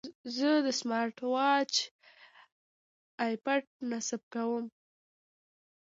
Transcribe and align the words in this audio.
زه 0.35 0.49
د 0.65 0.67
سمارټ 0.79 1.17
واچ 1.33 1.73
اپډیټ 3.25 3.65
نصب 3.89 4.21
کوم. 4.33 4.65